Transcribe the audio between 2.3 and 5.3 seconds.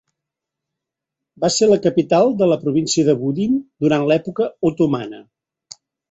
de la província de Budin durant l'època otomana.